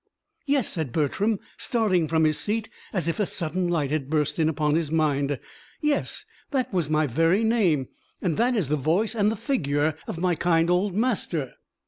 [0.47, 4.49] "Yes," said Bertram, starting from his seat as if a sudden light had burst in
[4.49, 5.37] upon his mind.
[5.79, 7.87] "Yes, that was my very name,
[8.19, 11.53] and that is the voice and the figure of my kind old master!"